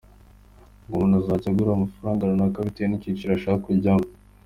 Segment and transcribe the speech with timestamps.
[0.85, 4.05] Ngo umuntu azajya akagura amafaranga runaka bitewe n’icyiciro ashaka kujyamo.